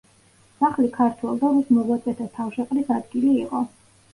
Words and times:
სახლი 0.61 0.87
ქართველ 0.95 1.37
და 1.43 1.51
რუს 1.57 1.69
მოღვაწეთა 1.77 2.27
თავშეყრის 2.39 2.93
ადგილი 2.99 3.37
იყო. 3.45 3.63